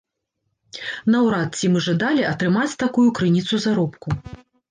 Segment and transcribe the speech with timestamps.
[1.15, 4.07] Наўрад ці мы жадалі атрымаць такую крыніцу заробку.